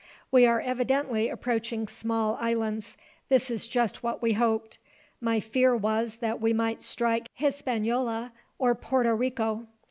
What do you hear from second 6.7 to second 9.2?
strike Hispaniola, or Porto